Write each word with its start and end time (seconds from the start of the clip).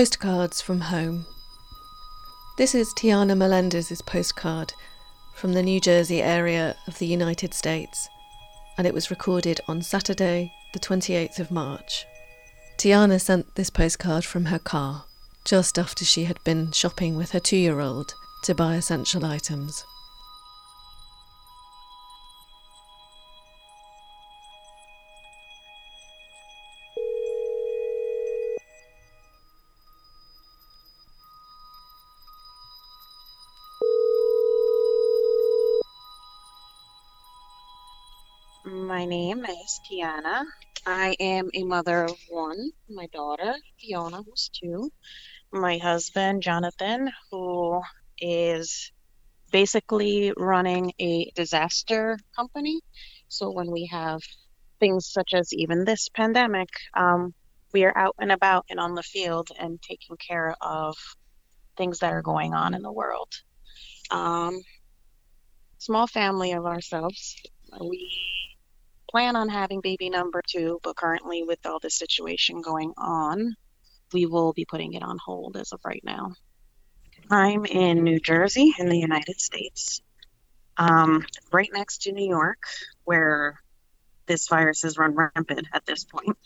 Postcards 0.00 0.62
from 0.62 0.80
Home. 0.80 1.26
This 2.56 2.74
is 2.74 2.94
Tiana 2.94 3.36
Melendez's 3.36 4.00
postcard 4.00 4.72
from 5.34 5.52
the 5.52 5.62
New 5.62 5.78
Jersey 5.78 6.22
area 6.22 6.74
of 6.86 6.98
the 6.98 7.06
United 7.06 7.52
States, 7.52 8.08
and 8.78 8.86
it 8.86 8.94
was 8.94 9.10
recorded 9.10 9.60
on 9.68 9.82
Saturday, 9.82 10.54
the 10.72 10.78
28th 10.78 11.38
of 11.38 11.50
March. 11.50 12.06
Tiana 12.78 13.20
sent 13.20 13.56
this 13.56 13.68
postcard 13.68 14.24
from 14.24 14.46
her 14.46 14.58
car 14.58 15.04
just 15.44 15.78
after 15.78 16.06
she 16.06 16.24
had 16.24 16.42
been 16.44 16.72
shopping 16.72 17.14
with 17.14 17.32
her 17.32 17.38
two 17.40 17.58
year 17.58 17.80
old 17.80 18.14
to 18.44 18.54
buy 18.54 18.76
essential 18.76 19.26
items. 19.26 19.84
My 38.70 39.04
name 39.04 39.44
is 39.44 39.80
Tiana. 39.90 40.44
I 40.86 41.16
am 41.18 41.50
a 41.54 41.64
mother 41.64 42.04
of 42.04 42.16
one, 42.28 42.70
my 42.88 43.06
daughter, 43.06 43.56
Fiona, 43.80 44.22
who's 44.22 44.48
two, 44.48 44.92
my 45.52 45.78
husband, 45.78 46.40
Jonathan, 46.40 47.10
who 47.32 47.80
is 48.20 48.92
basically 49.50 50.32
running 50.36 50.92
a 51.00 51.32
disaster 51.34 52.16
company. 52.36 52.80
So 53.26 53.50
when 53.50 53.72
we 53.72 53.86
have 53.86 54.20
things 54.78 55.10
such 55.10 55.34
as 55.34 55.52
even 55.52 55.84
this 55.84 56.08
pandemic, 56.08 56.68
um, 56.94 57.34
we 57.72 57.82
are 57.82 57.98
out 57.98 58.14
and 58.20 58.30
about 58.30 58.66
and 58.70 58.78
on 58.78 58.94
the 58.94 59.02
field 59.02 59.48
and 59.58 59.82
taking 59.82 60.16
care 60.16 60.54
of 60.60 60.96
things 61.76 61.98
that 61.98 62.12
are 62.12 62.22
going 62.22 62.54
on 62.54 62.74
in 62.74 62.82
the 62.82 62.92
world. 62.92 63.32
Um, 64.12 64.60
small 65.78 66.06
family 66.06 66.52
of 66.52 66.66
ourselves. 66.66 67.34
We 67.80 68.49
plan 69.10 69.36
on 69.36 69.48
having 69.48 69.80
baby 69.80 70.08
number 70.08 70.42
two, 70.46 70.78
but 70.82 70.96
currently, 70.96 71.42
with 71.42 71.64
all 71.66 71.78
the 71.80 71.90
situation 71.90 72.62
going 72.62 72.92
on, 72.96 73.56
we 74.12 74.26
will 74.26 74.52
be 74.52 74.64
putting 74.64 74.94
it 74.94 75.02
on 75.02 75.18
hold 75.18 75.56
as 75.56 75.72
of 75.72 75.80
right 75.84 76.02
now. 76.04 76.32
I'm 77.30 77.64
in 77.64 78.02
New 78.02 78.20
Jersey 78.20 78.72
in 78.78 78.88
the 78.88 78.98
United 78.98 79.40
States, 79.40 80.00
um, 80.76 81.24
right 81.52 81.70
next 81.72 82.02
to 82.02 82.12
New 82.12 82.28
York, 82.28 82.62
where 83.04 83.60
this 84.26 84.48
virus 84.48 84.82
has 84.82 84.98
run 84.98 85.14
rampant 85.14 85.66
at 85.72 85.86
this 85.86 86.04
point. 86.04 86.38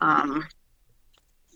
Um, 0.00 0.46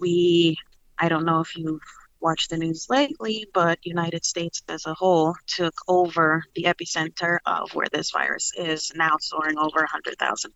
we, 0.01 0.57
I 0.99 1.09
don't 1.09 1.27
know 1.27 1.41
if 1.41 1.57
you've 1.57 1.81
watched 2.21 2.51
the 2.51 2.57
news 2.57 2.87
lately, 2.89 3.47
but 3.53 3.79
United 3.83 4.25
States 4.25 4.63
as 4.69 4.87
a 4.87 4.95
whole 4.95 5.35
took 5.47 5.75
over 5.89 6.45
the 6.55 6.65
epicenter 6.65 7.39
of 7.47 7.75
where 7.75 7.89
this 7.93 8.11
virus 8.11 8.53
is 8.57 8.93
now 8.95 9.17
soaring 9.21 9.59
over 9.59 9.81
100,000. 9.81 10.53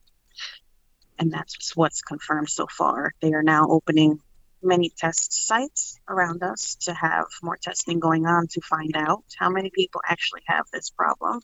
And 1.19 1.33
that's 1.33 1.77
what's 1.77 2.03
confirmed 2.03 2.51
so 2.51 2.67
far. 2.67 3.13
They 3.21 3.33
are 3.33 3.43
now 3.43 3.69
opening 3.69 4.21
many 4.63 4.91
test 4.91 5.47
sites 5.47 5.99
around 6.09 6.43
us 6.43 6.77
to 6.77 6.95
have 6.95 7.27
more 7.43 7.57
testing 7.57 8.01
going 8.01 8.27
on 8.27 8.47
to 8.49 8.61
find 8.63 8.97
out 8.97 9.25
how 9.39 9.51
many 9.51 9.71
people 9.71 10.01
actually 10.07 10.43
have 10.47 10.67
this 10.73 10.91
problem. 10.91 11.41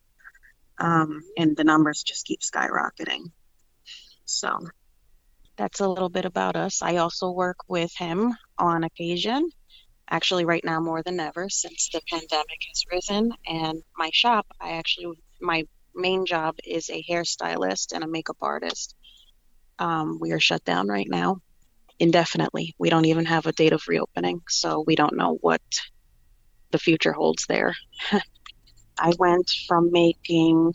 Um, 0.79 1.23
and 1.37 1.57
the 1.57 1.65
numbers 1.65 2.03
just 2.03 2.27
keep 2.27 2.41
skyrocketing. 2.41 3.31
So 4.25 4.67
that's 5.57 5.81
a 5.81 5.89
little 5.89 6.09
bit 6.09 6.25
about 6.25 6.57
us. 6.57 6.81
I 6.81 6.97
also 6.97 7.31
work 7.31 7.59
with 7.69 7.95
him 7.95 8.35
on 8.59 8.85
occasion, 8.85 9.51
actually, 10.11 10.45
right 10.45 10.65
now 10.65 10.81
more 10.81 11.03
than 11.03 11.21
ever 11.21 11.49
since 11.49 11.89
the 11.93 12.01
pandemic 12.11 12.61
has 12.69 12.85
risen. 12.91 13.33
And 13.47 13.83
my 13.97 14.11
shop, 14.13 14.47
I 14.61 14.73
actually, 14.73 15.19
my 15.41 15.65
main 15.95 16.27
job 16.27 16.57
is 16.65 16.91
a 16.91 17.05
hairstylist 17.09 17.93
and 17.93 18.05
a 18.05 18.09
makeup 18.09 18.39
artist. 18.41 18.95
Um, 19.79 20.19
we 20.21 20.33
are 20.33 20.41
shut 20.41 20.65
down 20.65 20.89
right 20.89 21.09
now 21.09 21.39
indefinitely. 22.01 22.75
We 22.79 22.91
don't 22.91 23.05
even 23.05 23.27
have 23.27 23.47
a 23.47 23.53
date 23.53 23.73
of 23.73 23.83
reopening, 23.87 24.41
so 24.49 24.83
we 24.87 24.97
don't 24.97 25.17
know 25.17 25.39
what 25.41 25.61
the 26.73 26.79
future 26.79 27.13
holds 27.13 27.47
there. 27.47 27.77
I 28.99 29.13
went 29.19 29.51
from 29.69 29.93
making 29.93 30.75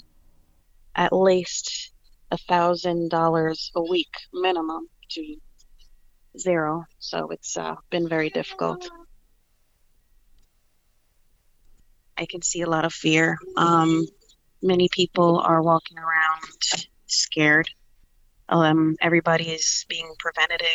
at 0.95 1.11
least 1.11 1.91
a 2.31 2.37
thousand 2.37 3.09
dollars 3.09 3.71
a 3.75 3.81
week 3.81 4.13
minimum 4.33 4.87
to 5.11 5.35
zero, 6.37 6.85
so 6.99 7.29
it's 7.31 7.57
uh, 7.57 7.75
been 7.89 8.07
very 8.07 8.29
difficult. 8.29 8.89
I 12.17 12.25
can 12.25 12.41
see 12.41 12.61
a 12.61 12.69
lot 12.69 12.85
of 12.85 12.93
fear. 12.93 13.37
Um, 13.57 14.05
many 14.61 14.89
people 14.91 15.39
are 15.39 15.61
walking 15.61 15.97
around 15.97 16.87
scared 17.07 17.67
um, 18.49 18.95
everybody 19.01 19.49
is 19.49 19.85
being 19.89 20.11
preventative. 20.19 20.67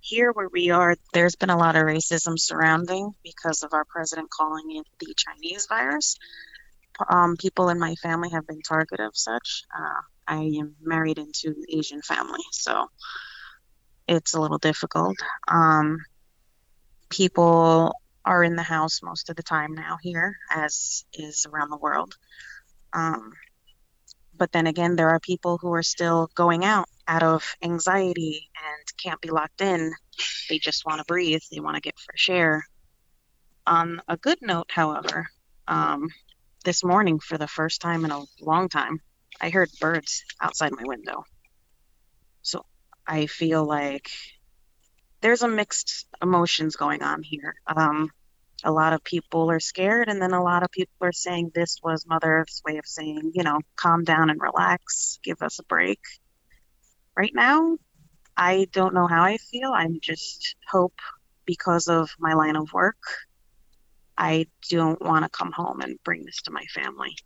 Here, 0.00 0.32
where 0.32 0.48
we 0.52 0.70
are, 0.70 0.96
there's 1.14 1.34
been 1.34 1.50
a 1.50 1.56
lot 1.56 1.76
of 1.76 1.82
racism 1.82 2.38
surrounding 2.38 3.12
because 3.22 3.62
of 3.62 3.72
our 3.72 3.86
president 3.86 4.28
calling 4.30 4.76
it 4.76 4.86
the 5.00 5.14
Chinese 5.16 5.66
virus. 5.66 6.16
Um, 7.08 7.36
people 7.36 7.70
in 7.70 7.78
my 7.78 7.94
family 7.96 8.30
have 8.30 8.46
been 8.46 8.60
targeted 8.60 9.04
of 9.04 9.16
such. 9.16 9.64
Uh, 9.76 10.00
I 10.28 10.42
am 10.60 10.76
married 10.82 11.18
into 11.18 11.48
an 11.48 11.64
Asian 11.70 12.02
family, 12.02 12.42
so 12.52 12.86
it's 14.06 14.34
a 14.34 14.40
little 14.40 14.58
difficult. 14.58 15.16
Um, 15.48 15.98
people 17.08 17.94
are 18.24 18.42
in 18.42 18.56
the 18.56 18.62
house 18.62 19.02
most 19.02 19.30
of 19.30 19.36
the 19.36 19.42
time 19.42 19.74
now 19.74 19.98
here, 20.02 20.36
as 20.50 21.04
is 21.12 21.46
around 21.46 21.70
the 21.70 21.76
world. 21.76 22.16
Um, 22.92 23.32
but 24.36 24.52
then 24.52 24.66
again, 24.66 24.96
there 24.96 25.10
are 25.10 25.20
people 25.20 25.58
who 25.58 25.72
are 25.74 25.82
still 25.82 26.28
going 26.34 26.64
out 26.64 26.88
out 27.06 27.22
of 27.22 27.54
anxiety 27.62 28.48
and 28.56 28.96
can't 29.02 29.20
be 29.20 29.30
locked 29.30 29.60
in. 29.60 29.92
They 30.48 30.58
just 30.58 30.86
want 30.86 30.98
to 30.98 31.04
breathe, 31.04 31.42
they 31.52 31.60
want 31.60 31.76
to 31.76 31.82
get 31.82 31.98
fresh 31.98 32.30
air. 32.30 32.66
On 33.66 34.00
a 34.08 34.16
good 34.16 34.38
note, 34.42 34.70
however, 34.70 35.26
um, 35.68 36.08
this 36.64 36.82
morning, 36.84 37.18
for 37.18 37.38
the 37.38 37.46
first 37.46 37.80
time 37.80 38.04
in 38.04 38.10
a 38.10 38.24
long 38.40 38.68
time, 38.68 39.00
I 39.40 39.50
heard 39.50 39.70
birds 39.80 40.24
outside 40.40 40.72
my 40.72 40.84
window. 40.84 41.24
So 42.42 42.64
I 43.06 43.26
feel 43.26 43.64
like 43.64 44.10
there's 45.24 45.42
a 45.42 45.48
mixed 45.48 46.06
emotions 46.22 46.76
going 46.76 47.02
on 47.02 47.22
here. 47.22 47.54
Um, 47.66 48.10
a 48.62 48.70
lot 48.70 48.92
of 48.92 49.02
people 49.02 49.50
are 49.50 49.58
scared, 49.58 50.10
and 50.10 50.20
then 50.20 50.32
a 50.32 50.42
lot 50.42 50.62
of 50.62 50.70
people 50.70 50.94
are 51.00 51.12
saying 51.12 51.50
this 51.54 51.78
was 51.82 52.06
Mother 52.06 52.40
Earth's 52.40 52.60
way 52.62 52.76
of 52.76 52.84
saying, 52.84 53.32
you 53.34 53.42
know, 53.42 53.60
calm 53.74 54.04
down 54.04 54.28
and 54.28 54.38
relax, 54.38 55.18
give 55.24 55.40
us 55.40 55.58
a 55.58 55.62
break. 55.64 55.98
Right 57.16 57.32
now, 57.34 57.78
I 58.36 58.68
don't 58.70 58.92
know 58.92 59.06
how 59.06 59.22
I 59.22 59.38
feel. 59.38 59.72
I'm 59.74 59.98
just 59.98 60.56
hope 60.68 60.98
because 61.46 61.88
of 61.88 62.10
my 62.18 62.34
line 62.34 62.56
of 62.56 62.74
work. 62.74 63.00
I 64.18 64.46
don't 64.68 65.00
want 65.00 65.24
to 65.24 65.30
come 65.30 65.52
home 65.52 65.80
and 65.80 65.98
bring 66.04 66.26
this 66.26 66.42
to 66.42 66.50
my 66.50 66.64
family. 66.74 67.16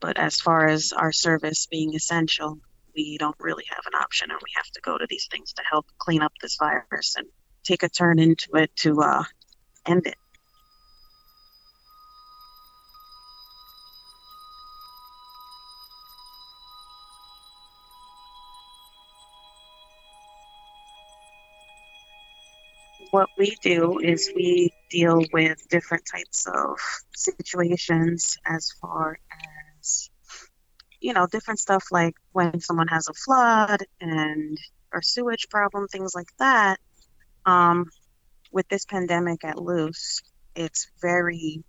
But 0.00 0.18
as 0.18 0.40
far 0.40 0.66
as 0.66 0.92
our 0.92 1.12
service 1.12 1.68
being 1.70 1.94
essential, 1.94 2.58
we 2.94 3.18
don't 3.18 3.36
really 3.38 3.64
have 3.68 3.84
an 3.86 3.94
option, 3.94 4.30
and 4.30 4.40
we 4.42 4.50
have 4.56 4.66
to 4.74 4.80
go 4.80 4.98
to 4.98 5.06
these 5.08 5.28
things 5.30 5.52
to 5.54 5.62
help 5.68 5.86
clean 5.98 6.22
up 6.22 6.32
this 6.40 6.56
virus 6.56 7.16
and 7.16 7.26
take 7.64 7.82
a 7.82 7.88
turn 7.88 8.18
into 8.18 8.50
it 8.54 8.74
to 8.76 9.00
uh, 9.00 9.24
end 9.86 10.06
it. 10.06 10.16
what 23.10 23.28
we 23.36 23.56
do 23.62 23.98
is 23.98 24.30
we 24.34 24.72
deal 24.88 25.22
with 25.32 25.68
different 25.68 26.04
types 26.10 26.46
of 26.46 26.78
situations 27.14 28.38
as 28.46 28.72
far 28.80 29.18
as 29.80 30.10
you 31.00 31.12
know 31.12 31.26
different 31.26 31.60
stuff 31.60 31.84
like 31.90 32.14
when 32.32 32.60
someone 32.60 32.88
has 32.88 33.08
a 33.08 33.14
flood 33.14 33.82
and 34.00 34.58
or 34.92 35.02
sewage 35.02 35.48
problem 35.48 35.88
things 35.88 36.14
like 36.14 36.30
that 36.38 36.78
um, 37.46 37.86
with 38.52 38.68
this 38.68 38.84
pandemic 38.84 39.44
at 39.44 39.60
loose 39.60 40.22
it's 40.54 40.90
very 41.00 41.62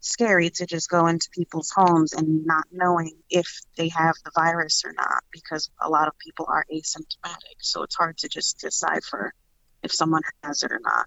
scary 0.00 0.50
to 0.50 0.66
just 0.66 0.90
go 0.90 1.06
into 1.06 1.30
people's 1.30 1.72
homes 1.74 2.12
and 2.12 2.44
not 2.44 2.64
knowing 2.70 3.16
if 3.30 3.48
they 3.76 3.88
have 3.88 4.14
the 4.24 4.30
virus 4.34 4.82
or 4.84 4.92
not 4.92 5.24
because 5.32 5.70
a 5.80 5.88
lot 5.88 6.08
of 6.08 6.18
people 6.18 6.46
are 6.48 6.66
asymptomatic 6.70 7.56
so 7.60 7.82
it's 7.82 7.94
hard 7.94 8.18
to 8.18 8.28
just 8.28 8.58
decipher 8.58 9.32
if 9.84 9.92
someone 9.92 10.22
has 10.42 10.62
it 10.62 10.72
or 10.72 10.80
not. 10.82 11.06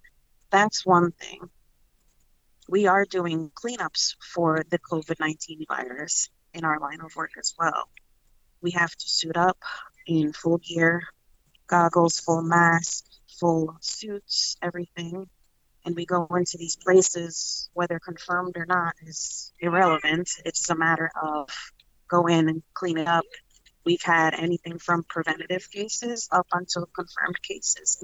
That's 0.51 0.85
one 0.85 1.11
thing. 1.11 1.49
We 2.69 2.87
are 2.87 3.05
doing 3.05 3.51
cleanups 3.53 4.15
for 4.33 4.63
the 4.69 4.79
COVID 4.79 5.19
19 5.19 5.65
virus 5.67 6.29
in 6.57 6.65
our 6.65 6.79
line 6.79 7.01
of 7.01 7.15
work 7.15 7.31
as 7.39 7.53
well. 7.57 7.87
We 8.61 8.71
have 8.71 8.91
to 8.91 9.09
suit 9.09 9.37
up 9.37 9.57
in 10.07 10.33
full 10.33 10.57
gear, 10.57 11.03
goggles, 11.67 12.19
full 12.19 12.41
mask, 12.41 13.05
full 13.39 13.77
suits, 13.81 14.57
everything. 14.61 15.27
and 15.85 15.95
we 15.95 16.05
go 16.05 16.27
into 16.31 16.57
these 16.57 16.75
places, 16.75 17.69
whether 17.73 17.97
confirmed 17.99 18.57
or 18.57 18.65
not, 18.65 18.93
is 19.03 19.53
irrelevant. 19.61 20.29
It's 20.43 20.69
a 20.69 20.75
matter 20.75 21.09
of 21.21 21.49
go 22.09 22.27
in 22.27 22.49
and 22.49 22.61
clean 22.73 22.97
it 22.97 23.07
up. 23.07 23.23
We've 23.85 24.01
had 24.01 24.33
anything 24.33 24.79
from 24.79 25.03
preventative 25.03 25.71
cases 25.71 26.27
up 26.29 26.47
until 26.51 26.87
confirmed 26.87 27.41
cases, 27.41 28.03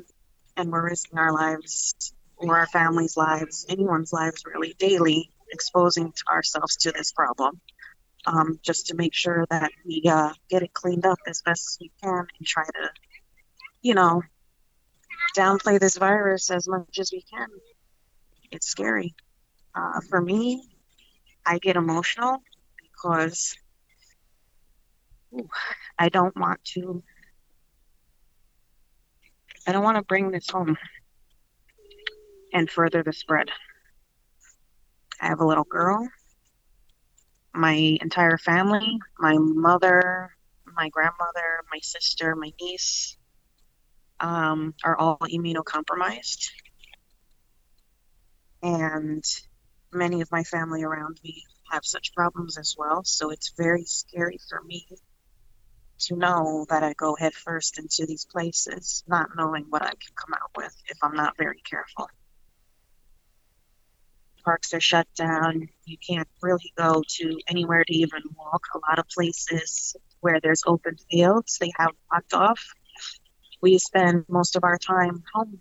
and 0.55 0.71
we're 0.71 0.85
risking 0.89 1.19
our 1.19 1.33
lives 1.33 2.13
or 2.37 2.57
our 2.57 2.67
families' 2.67 3.17
lives, 3.17 3.65
anyone's 3.67 4.13
lives 4.13 4.43
really 4.45 4.75
daily, 4.79 5.29
exposing 5.51 6.13
ourselves 6.31 6.77
to 6.77 6.91
this 6.93 7.11
problem. 7.11 7.59
Um, 8.25 8.57
just 8.61 8.87
to 8.87 8.95
make 8.95 9.13
sure 9.13 9.45
that 9.49 9.71
we 9.85 10.03
uh, 10.09 10.31
get 10.49 10.63
it 10.63 10.73
cleaned 10.73 11.05
up 11.05 11.19
as 11.27 11.41
best 11.41 11.67
as 11.67 11.77
we 11.81 11.91
can 12.01 12.25
and 12.39 12.47
try 12.47 12.63
to, 12.63 12.89
you 13.81 13.95
know, 13.95 14.21
downplay 15.37 15.79
this 15.79 15.97
virus 15.97 16.49
as 16.49 16.67
much 16.67 16.99
as 16.99 17.11
we 17.11 17.21
can. 17.21 17.47
It's 18.51 18.67
scary. 18.67 19.13
Uh, 19.75 19.99
for 20.09 20.21
me, 20.21 20.63
I 21.45 21.57
get 21.57 21.75
emotional 21.75 22.37
because 22.79 23.55
ooh, 25.33 25.49
I 25.97 26.09
don't 26.09 26.37
want 26.37 26.63
to. 26.75 27.03
I 29.67 29.71
don't 29.71 29.83
want 29.83 29.97
to 29.97 30.03
bring 30.03 30.31
this 30.31 30.49
home 30.49 30.77
and 32.53 32.69
further 32.69 33.01
the 33.01 33.13
spread. 33.13 33.49
I 35.21 35.27
have 35.27 35.39
a 35.39 35.45
little 35.45 35.63
girl. 35.63 36.07
My 37.53 37.97
entire 38.01 38.37
family, 38.37 38.99
my 39.19 39.37
mother, 39.37 40.31
my 40.65 40.89
grandmother, 40.89 41.63
my 41.71 41.79
sister, 41.81 42.35
my 42.35 42.51
niece, 42.59 43.17
um, 44.19 44.73
are 44.83 44.97
all 44.97 45.17
immunocompromised. 45.19 46.49
And 48.63 49.23
many 49.91 50.21
of 50.21 50.31
my 50.31 50.43
family 50.43 50.83
around 50.83 51.19
me 51.23 51.43
have 51.71 51.85
such 51.85 52.13
problems 52.15 52.57
as 52.57 52.75
well. 52.77 53.03
So 53.03 53.29
it's 53.29 53.53
very 53.57 53.85
scary 53.85 54.39
for 54.49 54.61
me 54.63 54.87
to 55.99 56.15
know 56.15 56.65
that 56.69 56.83
I 56.83 56.93
go 56.93 57.15
headfirst 57.15 57.77
into 57.79 58.05
these 58.07 58.25
places, 58.25 59.03
not 59.07 59.29
knowing 59.35 59.65
what 59.69 59.83
I 59.83 59.89
can 59.89 60.15
come 60.15 60.33
out 60.33 60.51
with 60.55 60.75
if 60.87 60.97
I'm 61.01 61.15
not 61.15 61.37
very 61.37 61.61
careful. 61.69 62.07
Parks 64.43 64.73
are 64.73 64.81
shut 64.81 65.07
down. 65.15 65.67
You 65.85 65.97
can't 65.97 66.27
really 66.41 66.73
go 66.77 67.03
to 67.07 67.39
anywhere 67.47 67.83
to 67.83 67.93
even 67.93 68.21
walk. 68.37 68.63
A 68.75 68.79
lot 68.89 68.99
of 68.99 69.07
places 69.09 69.95
where 70.19 70.39
there's 70.41 70.63
open 70.65 70.97
fields, 71.09 71.57
they 71.59 71.71
have 71.77 71.91
blocked 72.09 72.33
off. 72.33 72.61
We 73.61 73.77
spend 73.77 74.25
most 74.27 74.55
of 74.55 74.63
our 74.63 74.77
time 74.77 75.23
home 75.33 75.59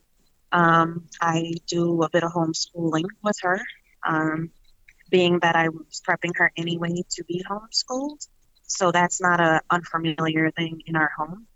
um, 0.52 1.08
I 1.20 1.54
do 1.66 2.02
a 2.02 2.10
bit 2.10 2.24
of 2.24 2.32
homeschooling 2.32 3.06
with 3.22 3.36
her, 3.42 3.60
um, 4.06 4.50
being 5.10 5.38
that 5.40 5.56
I 5.56 5.68
was 5.70 6.02
prepping 6.06 6.36
her 6.36 6.52
anyway 6.56 7.02
to 7.10 7.24
be 7.24 7.42
homeschooled. 7.48 8.26
So 8.64 8.92
that's 8.92 9.20
not 9.20 9.40
an 9.40 9.60
unfamiliar 9.70 10.50
thing 10.50 10.82
in 10.86 10.96
our 10.96 11.10
home. 11.16 11.46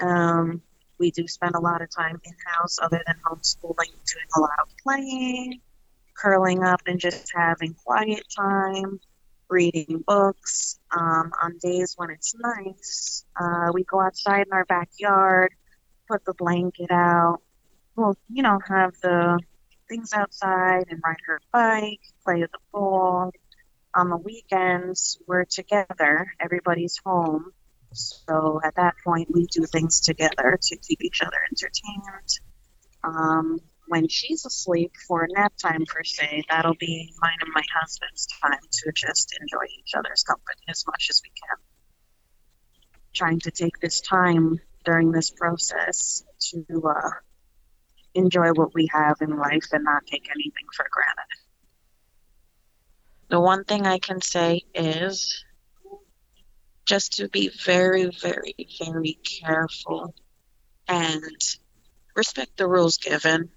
Um, 0.00 0.62
we 0.98 1.10
do 1.10 1.26
spend 1.26 1.54
a 1.54 1.60
lot 1.60 1.82
of 1.82 1.90
time 1.90 2.20
in 2.24 2.32
house 2.46 2.78
other 2.80 3.02
than 3.06 3.16
homeschooling, 3.26 3.90
doing 3.90 4.28
a 4.36 4.40
lot 4.40 4.58
of 4.62 4.68
playing, 4.82 5.60
curling 6.16 6.62
up 6.62 6.82
and 6.86 6.98
just 7.00 7.32
having 7.34 7.74
quiet 7.74 8.24
time, 8.34 9.00
reading 9.48 10.02
books. 10.06 10.78
Um, 10.96 11.32
on 11.42 11.58
days 11.58 11.94
when 11.96 12.10
it's 12.10 12.34
nice, 12.36 13.24
uh, 13.40 13.70
we 13.72 13.84
go 13.84 14.00
outside 14.00 14.46
in 14.46 14.52
our 14.52 14.64
backyard, 14.64 15.52
put 16.08 16.24
the 16.24 16.34
blanket 16.34 16.90
out, 16.90 17.40
we'll, 17.96 18.16
you 18.28 18.42
know, 18.42 18.58
have 18.66 18.94
the 19.02 19.38
things 19.88 20.12
outside 20.12 20.84
and 20.88 21.00
ride 21.04 21.16
her 21.26 21.40
bike, 21.52 22.00
play 22.24 22.40
with 22.40 22.52
the 22.52 22.58
ball. 22.72 23.32
On 23.96 24.10
the 24.10 24.16
weekends, 24.16 25.18
we're 25.26 25.44
together. 25.44 26.32
Everybody's 26.40 26.98
home. 27.04 27.52
So 27.92 28.60
at 28.64 28.74
that 28.74 28.94
point, 29.04 29.28
we 29.32 29.46
do 29.46 29.64
things 29.66 30.00
together 30.00 30.58
to 30.60 30.76
keep 30.76 31.00
each 31.02 31.22
other 31.22 31.38
entertained. 31.48 32.40
Um, 33.04 33.60
when 33.86 34.08
she's 34.08 34.44
asleep 34.44 34.92
for 35.06 35.28
nap 35.30 35.52
time, 35.60 35.84
per 35.86 36.04
se, 36.04 36.44
that'll 36.48 36.74
be 36.74 37.12
mine 37.20 37.38
and 37.40 37.52
my 37.54 37.62
husband's 37.80 38.26
time 38.42 38.60
to 38.70 38.92
just 38.94 39.36
enjoy 39.40 39.64
each 39.78 39.92
other's 39.96 40.22
company 40.22 40.62
as 40.68 40.84
much 40.86 41.08
as 41.10 41.20
we 41.24 41.30
can. 41.30 41.58
Trying 43.14 43.40
to 43.40 43.50
take 43.50 43.78
this 43.80 44.00
time 44.00 44.58
during 44.84 45.12
this 45.12 45.30
process 45.30 46.24
to 46.50 46.64
uh, 46.88 47.10
enjoy 48.14 48.50
what 48.52 48.74
we 48.74 48.88
have 48.92 49.16
in 49.20 49.36
life 49.36 49.66
and 49.72 49.84
not 49.84 50.06
take 50.06 50.28
anything 50.30 50.66
for 50.74 50.86
granted. 50.90 51.44
The 53.28 53.40
one 53.40 53.64
thing 53.64 53.86
I 53.86 53.98
can 53.98 54.20
say 54.20 54.62
is 54.74 55.44
just 56.86 57.14
to 57.14 57.28
be 57.28 57.50
very, 57.64 58.10
very, 58.10 58.54
very 58.78 59.18
careful 59.42 60.14
and 60.86 61.22
respect 62.14 62.56
the 62.56 62.68
rules 62.68 62.98
given. 62.98 63.50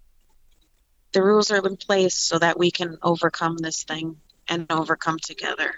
The 1.14 1.24
rules 1.24 1.52
are 1.52 1.66
in 1.66 1.78
place 1.78 2.16
so 2.16 2.38
that 2.40 2.60
we 2.60 2.72
can 2.72 2.98
overcome 3.02 3.58
this 3.58 3.84
thing 3.84 4.18
and 4.48 4.72
overcome 4.72 5.20
together. 5.20 5.74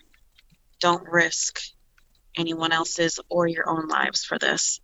Don't 0.79 1.07
risk 1.07 1.61
anyone 2.37 2.71
else's 2.71 3.19
or 3.29 3.47
your 3.47 3.69
own 3.69 3.87
lives 3.87 4.23
for 4.23 4.37
this. 4.37 4.79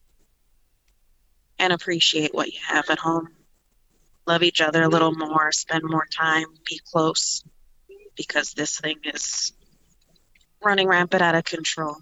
And 1.57 1.71
appreciate 1.74 2.33
what 2.33 2.51
you 2.51 2.59
have 2.68 2.89
at 2.89 3.00
home 3.00 3.30
love 4.27 4.44
each 4.44 4.62
other 4.62 4.83
a 4.83 4.89
little 4.89 5.13
more, 5.13 5.51
spend 5.51 5.83
more 5.83 6.07
time, 6.12 6.45
be 6.65 6.80
close, 6.92 7.44
because 8.15 8.53
this 8.53 8.80
thing 8.80 8.97
is 9.03 9.53
running 10.63 10.88
rampant 10.88 11.21
out 11.21 11.36
of 11.36 11.44
control. 11.44 11.97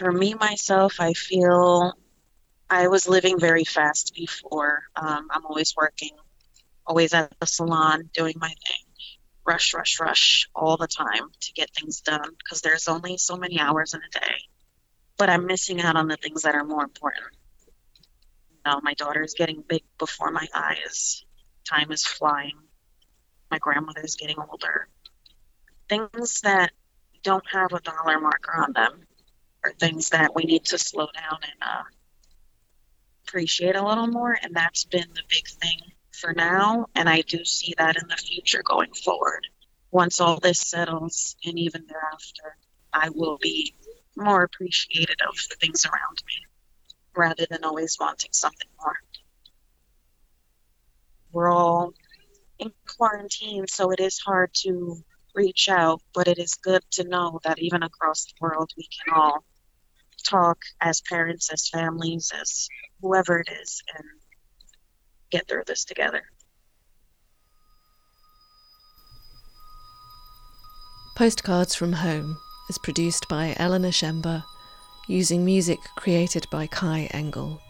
For 0.00 0.10
me, 0.10 0.32
myself, 0.32 0.94
I 0.98 1.12
feel 1.12 1.92
I 2.70 2.88
was 2.88 3.06
living 3.06 3.38
very 3.38 3.64
fast 3.64 4.14
before. 4.14 4.84
Um, 4.96 5.28
I'm 5.30 5.44
always 5.44 5.74
working 5.76 6.12
always 6.86 7.12
at 7.12 7.38
the 7.38 7.46
salon 7.46 8.08
doing 8.14 8.32
my 8.38 8.48
thing. 8.48 8.86
Rush, 9.46 9.74
rush, 9.74 10.00
rush 10.00 10.48
all 10.54 10.78
the 10.78 10.86
time 10.86 11.28
to 11.42 11.52
get 11.52 11.68
things 11.74 12.00
done 12.00 12.30
because 12.38 12.62
there's 12.62 12.88
only 12.88 13.18
so 13.18 13.36
many 13.36 13.60
hours 13.60 13.92
in 13.92 14.00
a 14.00 14.18
day. 14.18 14.36
But 15.18 15.28
I'm 15.28 15.44
missing 15.44 15.82
out 15.82 15.96
on 15.96 16.08
the 16.08 16.16
things 16.16 16.44
that 16.44 16.54
are 16.54 16.64
more 16.64 16.82
important. 16.82 17.36
You 18.52 18.56
know, 18.64 18.80
my 18.82 18.94
daughter 18.94 19.22
is 19.22 19.34
getting 19.34 19.62
big 19.68 19.82
before 19.98 20.30
my 20.30 20.48
eyes. 20.54 21.26
Time 21.68 21.92
is 21.92 22.06
flying. 22.06 22.56
My 23.50 23.58
grandmother 23.58 24.00
is 24.02 24.16
getting 24.16 24.36
older. 24.38 24.88
Things 25.90 26.40
that 26.40 26.70
don't 27.22 27.44
have 27.52 27.74
a 27.74 27.80
dollar 27.80 28.18
marker 28.18 28.56
on 28.56 28.72
them 28.72 29.06
are 29.64 29.72
things 29.72 30.10
that 30.10 30.34
we 30.34 30.44
need 30.44 30.64
to 30.66 30.78
slow 30.78 31.06
down 31.14 31.38
and 31.42 31.62
uh, 31.62 31.82
appreciate 33.26 33.76
a 33.76 33.86
little 33.86 34.06
more. 34.06 34.36
And 34.42 34.54
that's 34.54 34.84
been 34.84 35.08
the 35.14 35.22
big 35.28 35.46
thing 35.46 35.78
for 36.12 36.32
now, 36.32 36.86
and 36.94 37.08
I 37.08 37.22
do 37.22 37.44
see 37.44 37.74
that 37.78 37.96
in 37.96 38.08
the 38.08 38.16
future 38.16 38.62
going 38.62 38.92
forward. 38.92 39.46
Once 39.90 40.20
all 40.20 40.38
this 40.38 40.60
settles, 40.60 41.36
and 41.44 41.58
even 41.58 41.86
thereafter, 41.86 42.56
I 42.92 43.08
will 43.10 43.38
be 43.38 43.74
more 44.16 44.42
appreciated 44.42 45.16
of 45.26 45.34
the 45.48 45.56
things 45.56 45.86
around 45.86 46.22
me 46.26 46.46
rather 47.16 47.46
than 47.50 47.64
always 47.64 47.96
wanting 47.98 48.30
something 48.32 48.68
more. 48.80 48.96
We're 51.32 51.50
all 51.50 51.94
in 52.58 52.72
quarantine, 52.86 53.66
so 53.66 53.90
it 53.90 54.00
is 54.00 54.18
hard 54.18 54.50
to 54.62 55.02
reach 55.34 55.68
out, 55.68 56.02
but 56.12 56.28
it 56.28 56.38
is 56.38 56.54
good 56.54 56.82
to 56.92 57.04
know 57.04 57.40
that 57.44 57.58
even 57.58 57.82
across 57.82 58.24
the 58.24 58.34
world, 58.40 58.70
we 58.76 58.88
can 59.04 59.14
all 59.14 59.44
talk 60.22 60.58
as 60.80 61.00
parents, 61.02 61.52
as 61.52 61.68
families, 61.68 62.30
as 62.38 62.68
whoever 63.00 63.40
it 63.40 63.48
is, 63.62 63.82
and 63.96 64.04
get 65.30 65.48
through 65.48 65.64
this 65.66 65.84
together. 65.84 66.22
Postcards 71.16 71.74
from 71.74 71.92
Home 71.92 72.38
is 72.68 72.78
produced 72.78 73.26
by 73.28 73.54
Eleanor 73.58 73.90
Shember 73.90 74.42
using 75.08 75.44
music 75.44 75.78
created 75.96 76.46
by 76.50 76.66
Kai 76.66 77.08
Engel. 77.12 77.60